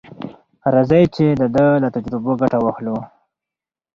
[0.73, 2.97] راځئ چې د ده له تجربو ګټه واخلو.